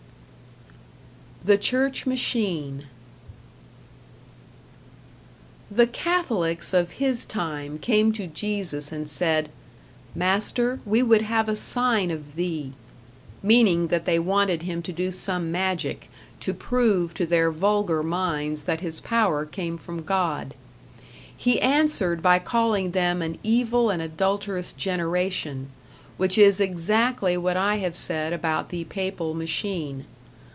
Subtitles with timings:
[1.43, 2.85] #The Church Machine#
[5.71, 9.49] The Catholics of His time came to Jesus and said,
[10.13, 12.73] "Master, we would have a sign of Thee"
[13.41, 16.11] meaning that they wanted him to do some magic,
[16.41, 20.53] to prove to their vulgar minds that his power came from God.
[21.35, 25.69] He answered by calling them an evil and adulterous generation
[26.17, 30.05] which is exactly what I have said about the Papal machine.